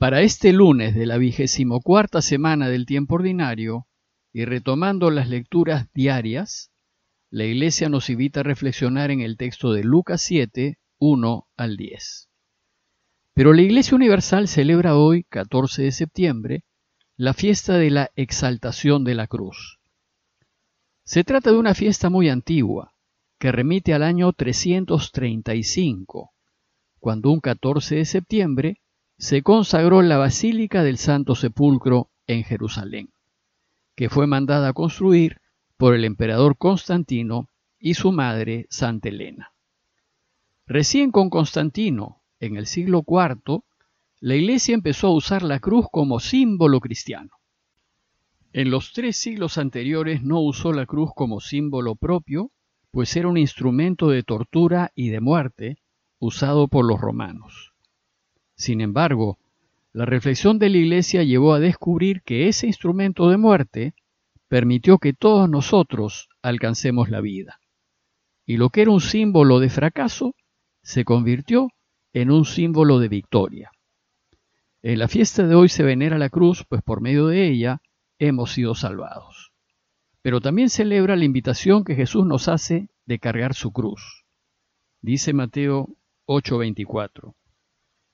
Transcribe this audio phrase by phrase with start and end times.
[0.00, 3.86] Para este lunes de la vigésimo cuarta semana del tiempo ordinario,
[4.32, 6.70] y retomando las lecturas diarias,
[7.28, 12.30] la Iglesia nos invita a reflexionar en el texto de Lucas 7, 1 al 10.
[13.34, 16.64] Pero la Iglesia Universal celebra hoy, 14 de septiembre,
[17.18, 19.80] la fiesta de la exaltación de la cruz.
[21.04, 22.94] Se trata de una fiesta muy antigua,
[23.38, 26.32] que remite al año 335,
[27.00, 28.79] cuando un 14 de septiembre
[29.20, 33.10] se consagró la Basílica del Santo Sepulcro en Jerusalén,
[33.94, 35.42] que fue mandada a construir
[35.76, 39.52] por el emperador Constantino y su madre Santa Elena.
[40.66, 43.60] Recién con Constantino, en el siglo IV,
[44.20, 47.32] la Iglesia empezó a usar la cruz como símbolo cristiano.
[48.54, 52.52] En los tres siglos anteriores no usó la cruz como símbolo propio,
[52.90, 55.76] pues era un instrumento de tortura y de muerte
[56.18, 57.69] usado por los romanos.
[58.60, 59.38] Sin embargo,
[59.94, 63.94] la reflexión de la Iglesia llevó a descubrir que ese instrumento de muerte
[64.48, 67.58] permitió que todos nosotros alcancemos la vida.
[68.44, 70.34] Y lo que era un símbolo de fracaso
[70.82, 71.70] se convirtió
[72.12, 73.70] en un símbolo de victoria.
[74.82, 77.80] En la fiesta de hoy se venera la cruz, pues por medio de ella
[78.18, 79.52] hemos sido salvados.
[80.20, 84.26] Pero también celebra la invitación que Jesús nos hace de cargar su cruz.
[85.00, 87.34] Dice Mateo 8:24,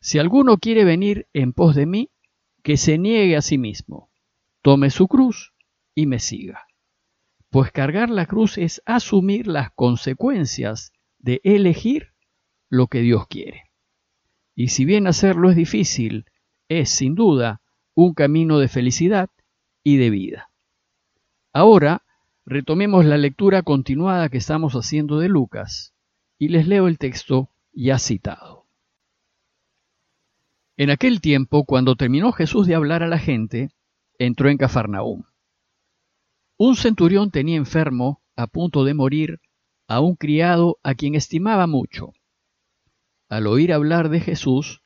[0.00, 2.10] Si alguno quiere venir en pos de mí,
[2.62, 4.10] que se niegue a sí mismo,
[4.62, 5.52] tome su cruz
[5.94, 6.66] y me siga.
[7.50, 12.12] Pues cargar la cruz es asumir las consecuencias de elegir
[12.68, 13.64] lo que Dios quiere.
[14.54, 16.26] Y si bien hacerlo es difícil,
[16.68, 17.62] es sin duda
[17.94, 19.30] un camino de felicidad
[19.82, 20.50] y de vida.
[21.52, 22.02] Ahora
[22.44, 25.94] retomemos la lectura continuada que estamos haciendo de Lucas
[26.38, 28.57] y les leo el texto ya citado.
[30.78, 33.70] En aquel tiempo, cuando terminó Jesús de hablar a la gente,
[34.16, 35.24] entró en Cafarnaúm.
[36.56, 39.40] Un centurión tenía enfermo, a punto de morir,
[39.88, 42.12] a un criado a quien estimaba mucho.
[43.28, 44.80] Al oír hablar de Jesús,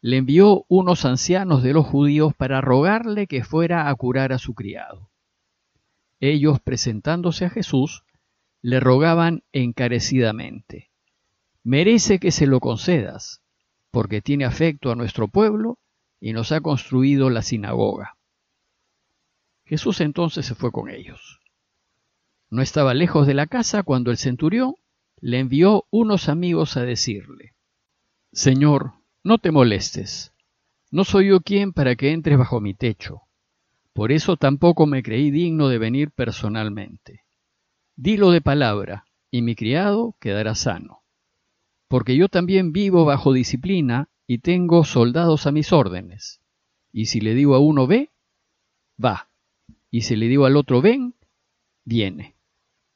[0.00, 4.54] le envió unos ancianos de los judíos para rogarle que fuera a curar a su
[4.54, 5.10] criado.
[6.20, 8.02] Ellos, presentándose a Jesús,
[8.62, 10.90] le rogaban encarecidamente,
[11.62, 13.43] merece que se lo concedas,
[13.94, 15.78] porque tiene afecto a nuestro pueblo
[16.20, 18.18] y nos ha construido la sinagoga.
[19.64, 21.40] Jesús entonces se fue con ellos.
[22.50, 24.74] No estaba lejos de la casa cuando el centurión
[25.20, 27.54] le envió unos amigos a decirle,
[28.32, 30.34] Señor, no te molestes.
[30.90, 33.22] No soy yo quien para que entres bajo mi techo.
[33.92, 37.20] Por eso tampoco me creí digno de venir personalmente.
[37.94, 41.03] Dilo de palabra, y mi criado quedará sano.
[41.88, 46.40] Porque yo también vivo bajo disciplina y tengo soldados a mis órdenes.
[46.92, 48.10] Y si le digo a uno ve,
[49.02, 49.30] va.
[49.90, 51.14] Y si le digo al otro ven,
[51.84, 52.36] viene.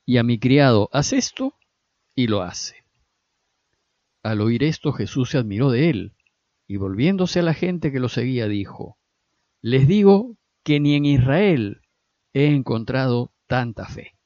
[0.07, 1.55] Y a mi criado haz esto,
[2.15, 2.85] y lo hace.
[4.23, 6.15] Al oír esto Jesús se admiró de él
[6.67, 8.99] y volviéndose a la gente que lo seguía, dijo,
[9.63, 11.81] Les digo que ni en Israel
[12.35, 14.19] he encontrado tanta fe.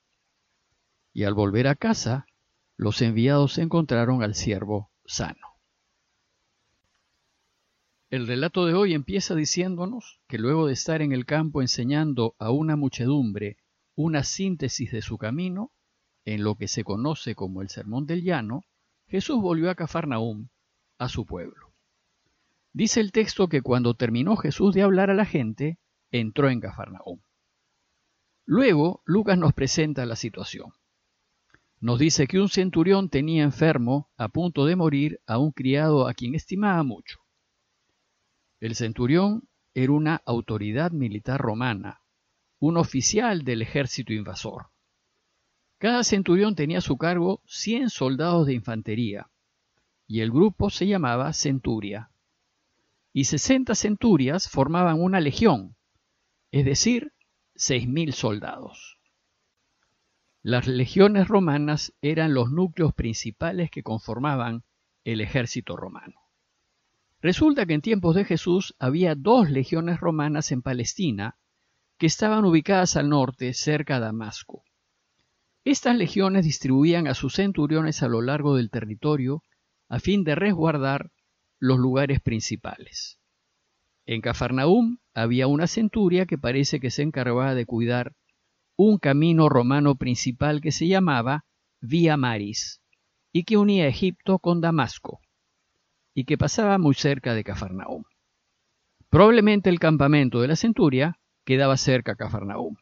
[1.15, 2.27] Y al volver a casa,
[2.77, 5.53] los enviados encontraron al siervo sano.
[8.11, 12.51] El relato de hoy empieza diciéndonos que luego de estar en el campo enseñando a
[12.51, 13.57] una muchedumbre
[13.95, 15.71] una síntesis de su camino,
[16.25, 18.65] en lo que se conoce como el Sermón del Llano,
[19.07, 20.49] Jesús volvió a Cafarnaúm,
[20.99, 21.73] a su pueblo.
[22.73, 25.79] Dice el texto que cuando terminó Jesús de hablar a la gente,
[26.11, 27.21] entró en Cafarnaúm.
[28.45, 30.73] Luego, Lucas nos presenta la situación.
[31.83, 36.15] Nos dice que un centurión tenía enfermo, a punto de morir, a un criado a
[36.15, 37.19] quien estimaba mucho.
[38.61, 42.01] El centurión era una autoridad militar romana,
[42.61, 44.69] un oficial del ejército invasor.
[45.79, 49.29] Cada centurión tenía a su cargo 100 soldados de infantería,
[50.07, 52.13] y el grupo se llamaba centuria
[53.13, 55.77] y sesenta centurias formaban una legión,
[56.53, 57.13] es decir,
[57.57, 59.02] seis mil soldados.
[60.45, 64.65] Las legiones romanas eran los núcleos principales que conformaban
[65.05, 66.21] el ejército romano.
[67.21, 71.37] Resulta que en tiempos de Jesús había dos legiones romanas en Palestina
[71.97, 74.65] que estaban ubicadas al norte, cerca de Damasco.
[75.65, 79.45] Estas legiones distribuían a sus centuriones a lo largo del territorio
[79.89, 81.13] a fin de resguardar
[81.61, 83.21] los lugares principales.
[84.07, 88.17] En Cafarnaúm había una centuria que parece que se encargaba de cuidar
[88.85, 91.45] un camino romano principal que se llamaba
[91.81, 92.81] Vía Maris
[93.33, 95.21] y que unía Egipto con Damasco
[96.15, 98.03] y que pasaba muy cerca de Cafarnaúm.
[99.09, 102.77] Probablemente el campamento de la centuria quedaba cerca a Cafarnaúm.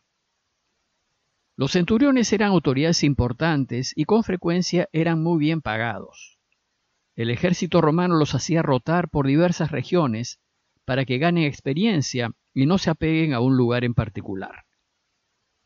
[1.57, 6.39] Los centuriones eran autoridades importantes y con frecuencia eran muy bien pagados.
[7.15, 10.41] El ejército romano los hacía rotar por diversas regiones
[10.87, 14.65] para que ganen experiencia y no se apeguen a un lugar en particular.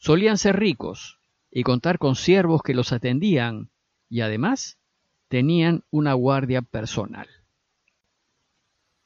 [0.05, 1.19] Solían ser ricos
[1.51, 3.71] y contar con siervos que los atendían
[4.11, 4.79] y además
[5.29, 7.27] tenían una guardia personal.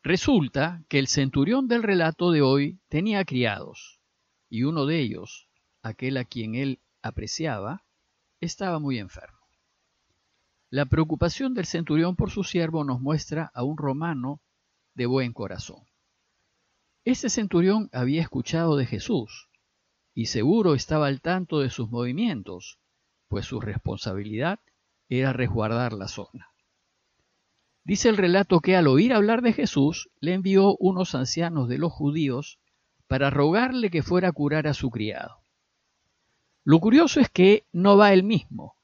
[0.02, 4.00] Resulta que el centurión del relato de hoy tenía criados
[4.50, 5.46] y uno de ellos,
[5.84, 7.84] aquel a quien él apreciaba,
[8.40, 9.46] estaba muy enfermo.
[10.68, 14.40] La preocupación del centurión por su siervo nos muestra a un romano
[14.94, 15.84] de buen corazón.
[17.04, 19.48] Este centurión había escuchado de Jesús
[20.18, 22.80] y seguro estaba al tanto de sus movimientos,
[23.28, 24.58] pues su responsabilidad
[25.08, 26.50] era resguardar la zona.
[27.84, 31.92] Dice el relato que al oír hablar de Jesús le envió unos ancianos de los
[31.92, 32.58] judíos
[33.06, 35.38] para rogarle que fuera a curar a su criado.
[36.64, 38.74] Lo curioso es que no va él mismo,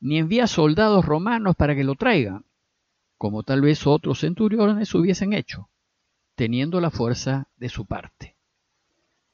[0.00, 2.46] ni envía soldados romanos para que lo traigan,
[3.18, 5.68] como tal vez otros centuriones hubiesen hecho,
[6.36, 8.34] teniendo la fuerza de su parte.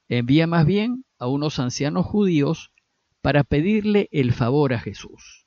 [0.09, 2.73] Envía más bien a unos ancianos judíos
[3.23, 5.47] para pedirle el favor a Jesús,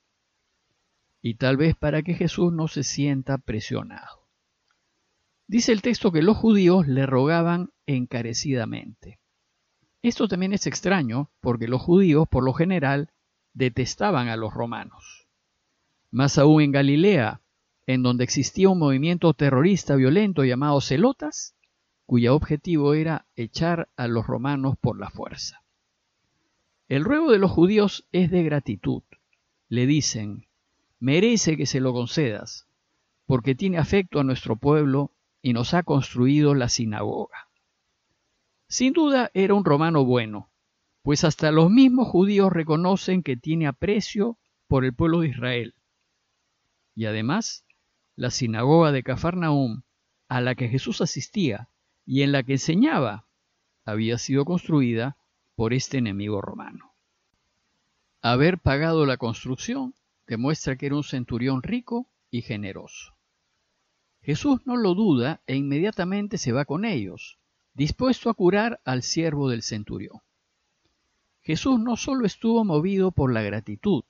[1.22, 4.26] y tal vez para que Jesús no se sienta presionado.
[5.46, 9.18] Dice el texto que los judíos le rogaban encarecidamente.
[10.02, 13.10] Esto también es extraño porque los judíos, por lo general,
[13.52, 15.26] detestaban a los romanos.
[16.10, 17.40] Más aún en Galilea,
[17.86, 21.56] en donde existía un movimiento terrorista violento llamado Celotas,
[22.06, 25.59] cuyo objetivo era echar a los romanos por la fuerza.
[26.90, 29.04] El ruego de los judíos es de gratitud.
[29.68, 30.48] Le dicen,
[30.98, 32.66] merece que se lo concedas,
[33.26, 37.48] porque tiene afecto a nuestro pueblo y nos ha construido la sinagoga.
[38.66, 40.50] Sin duda era un romano bueno,
[41.02, 44.36] pues hasta los mismos judíos reconocen que tiene aprecio
[44.66, 45.74] por el pueblo de Israel.
[46.96, 47.64] Y además,
[48.16, 49.82] la sinagoga de Cafarnaum,
[50.28, 51.68] a la que Jesús asistía
[52.04, 53.28] y en la que enseñaba,
[53.84, 55.16] había sido construida
[55.60, 56.94] por este enemigo romano.
[58.22, 59.94] Haber pagado la construcción
[60.26, 63.14] demuestra que era un centurión rico y generoso.
[64.22, 67.38] Jesús no lo duda e inmediatamente se va con ellos,
[67.74, 70.22] dispuesto a curar al siervo del centurión.
[71.42, 74.04] Jesús no solo estuvo movido por la gratitud,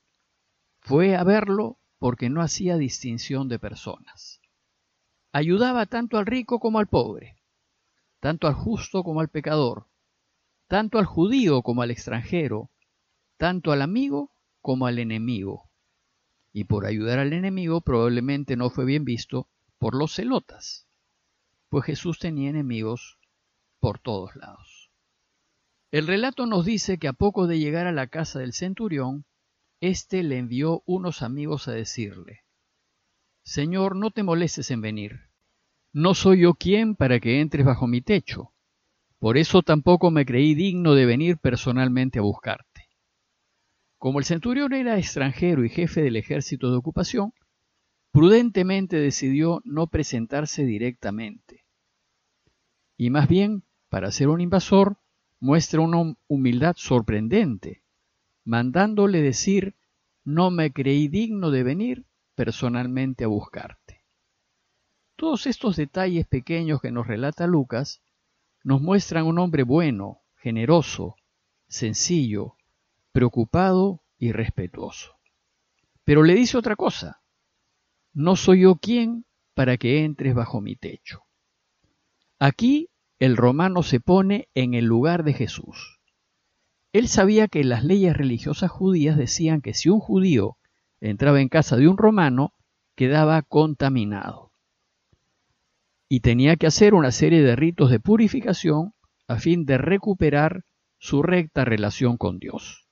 [0.79, 4.41] fue a verlo porque no hacía distinción de personas.
[5.33, 7.43] Ayudaba tanto al rico como al pobre,
[8.21, 9.90] tanto al justo como al pecador,
[10.71, 12.71] tanto al judío como al extranjero,
[13.39, 14.31] tanto al amigo
[14.61, 15.69] como al enemigo.
[16.53, 20.87] Y por ayudar al enemigo probablemente no fue bien visto por los celotas,
[21.71, 23.19] pues Jesús tenía enemigos
[23.81, 24.93] por todos lados.
[25.91, 29.25] El relato nos dice que a poco de llegar a la casa del centurión,
[29.81, 32.45] éste le envió unos amigos a decirle,
[33.43, 35.31] Señor, no te molestes en venir.
[35.93, 38.53] No soy yo quien para que entres bajo mi techo.
[39.21, 42.89] Por eso tampoco me creí digno de venir personalmente a buscarte.
[43.99, 47.35] Como el centurión era extranjero y jefe del ejército de ocupación,
[48.13, 51.67] prudentemente decidió no presentarse directamente,
[52.97, 54.97] y más bien para ser un invasor,
[55.39, 57.83] muestra una humildad sorprendente,
[58.45, 59.75] mandándole decir,
[60.25, 64.03] no me creí digno de venir personalmente a buscarte.
[65.17, 68.01] Todos estos detalles pequeños que nos relata Lucas
[68.63, 71.17] nos muestran un hombre bueno, generoso,
[71.69, 72.57] sencillo,
[73.13, 75.17] preocupado y respetuoso.
[76.05, 77.23] Pero le dice otra cosa,
[78.13, 79.25] no soy yo quien
[79.55, 81.25] para que entres bajo mi techo.
[82.39, 82.89] Aquí
[83.19, 86.01] el romano se pone en el lugar de Jesús.
[86.93, 90.57] Él sabía que las leyes religiosas judías decían que si un judío
[91.01, 92.55] entraba en casa de un romano,
[92.97, 94.50] quedaba contaminado.
[96.11, 98.93] Y tenía que hacer una serie de ritos de purificación
[99.27, 100.65] a fin de recuperar
[100.99, 102.87] su recta relación con Dios.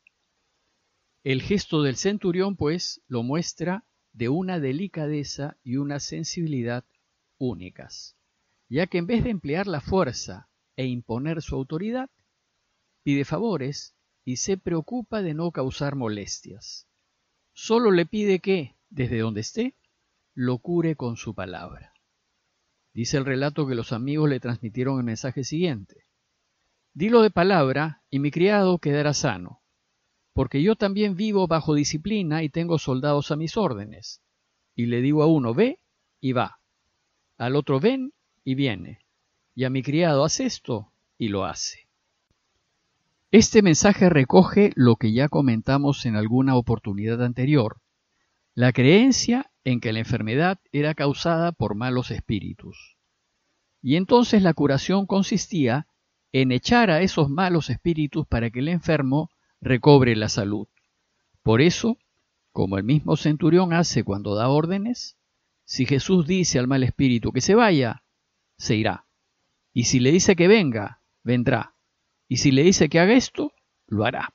[1.22, 3.84] El gesto del centurión, pues, lo muestra
[4.14, 6.86] de una delicadeza y una sensibilidad
[7.36, 8.18] únicas
[8.68, 12.10] ya que en vez de emplear la fuerza e imponer su autoridad,
[13.02, 13.94] pide favores
[14.24, 16.86] y se preocupa de no causar molestias.
[17.54, 19.74] Solo le pide que, desde donde esté,
[20.34, 21.92] lo cure con su palabra.
[22.92, 26.04] Dice el relato que los amigos le transmitieron el mensaje siguiente.
[26.94, 29.60] Dilo de palabra y mi criado quedará sano,
[30.32, 34.22] porque yo también vivo bajo disciplina y tengo soldados a mis órdenes.
[34.74, 35.80] Y le digo a uno, ve
[36.20, 36.60] y va,
[37.36, 38.12] al otro ven
[38.44, 39.00] y viene,
[39.54, 41.88] y a mi criado haz esto, y lo hace.
[43.30, 47.80] Este mensaje recoge lo que ya comentamos en alguna oportunidad anterior,
[48.58, 52.96] la creencia en que la enfermedad era causada por malos espíritus.
[53.80, 55.86] Y entonces la curación consistía
[56.32, 60.66] en echar a esos malos espíritus para que el enfermo recobre la salud.
[61.44, 61.98] Por eso,
[62.50, 65.16] como el mismo centurión hace cuando da órdenes,
[65.64, 68.02] si Jesús dice al mal espíritu que se vaya,
[68.56, 69.06] se irá.
[69.72, 71.76] Y si le dice que venga, vendrá.
[72.26, 73.52] Y si le dice que haga esto,
[73.86, 74.34] lo hará.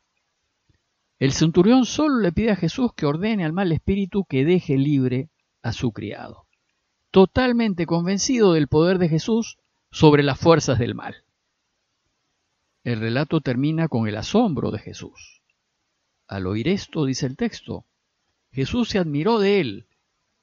[1.24, 5.30] El centurión solo le pide a Jesús que ordene al mal espíritu que deje libre
[5.62, 6.48] a su criado,
[7.12, 9.58] totalmente convencido del poder de Jesús
[9.90, 11.24] sobre las fuerzas del mal.
[12.84, 15.42] El relato termina con el asombro de Jesús.
[16.28, 17.86] Al oír esto, dice el texto,
[18.52, 19.88] Jesús se admiró de él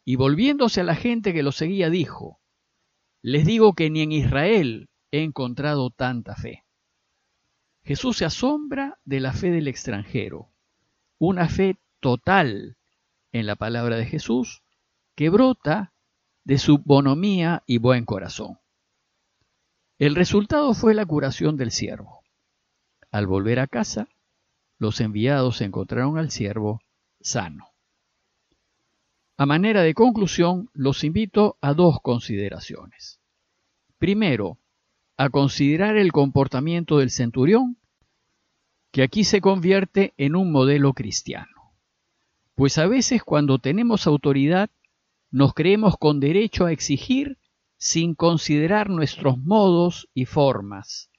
[0.07, 2.41] y volviéndose a la gente que lo seguía dijo,
[3.21, 6.65] Les digo que ni en Israel he encontrado tanta fe.
[7.85, 10.50] Jesús se asombra de la fe del extranjero,
[11.21, 12.79] una fe total
[13.31, 14.63] en la palabra de Jesús
[15.15, 15.93] que brota
[16.45, 18.59] de su bonomía y buen corazón.
[19.99, 22.23] El resultado fue la curación del siervo.
[23.11, 24.09] Al volver a casa,
[24.79, 26.81] los enviados encontraron al siervo
[27.21, 27.67] sano.
[29.37, 33.21] A manera de conclusión, los invito a dos consideraciones.
[33.99, 34.59] Primero,
[35.19, 37.77] a considerar el comportamiento del centurión,
[38.91, 41.73] que aquí se convierte en un modelo cristiano.
[42.55, 44.71] Pues a veces cuando tenemos autoridad,
[45.31, 47.39] nos creemos con derecho a exigir
[47.77, 51.11] sin considerar nuestros modos y formas,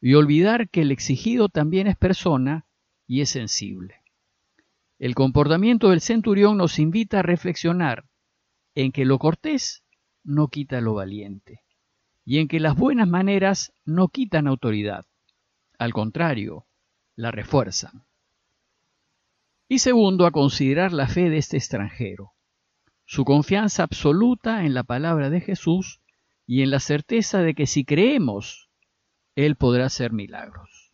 [0.00, 2.66] y olvidar que el exigido también es persona
[3.06, 4.02] y es sensible.
[4.98, 8.06] El comportamiento del centurión nos invita a reflexionar
[8.74, 9.84] en que lo cortés
[10.24, 11.60] no quita lo valiente
[12.24, 15.04] y en que las buenas maneras no quitan autoridad,
[15.78, 16.66] al contrario,
[17.16, 18.04] la refuerzan.
[19.68, 22.32] Y segundo, a considerar la fe de este extranjero,
[23.04, 26.00] su confianza absoluta en la palabra de Jesús
[26.46, 28.68] y en la certeza de que si creemos,
[29.34, 30.92] Él podrá hacer milagros.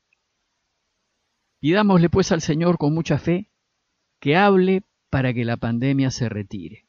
[1.60, 3.50] Pidámosle pues al Señor con mucha fe
[4.20, 6.84] que hable para que la pandemia se retire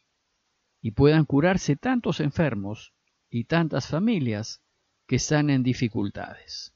[0.81, 2.93] y puedan curarse tantos enfermos
[3.29, 4.61] y tantas familias
[5.07, 6.73] que están en dificultades.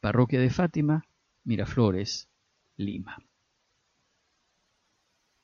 [0.00, 1.07] Parroquia de Fátima,
[1.48, 2.28] Miraflores,
[2.76, 3.16] Lima.